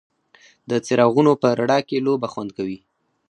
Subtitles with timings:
[0.69, 2.77] د څراغونو په رڼا کې لوبه خوند کوي.